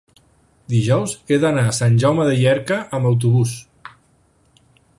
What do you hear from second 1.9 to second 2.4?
Jaume de